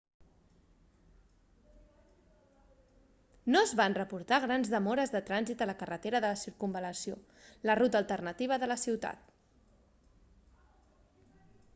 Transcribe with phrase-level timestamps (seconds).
[3.55, 7.19] no es van reportar grans demores de trànsit a la carretera de circunvalació
[7.71, 9.31] la ruta alternativa de la ciutat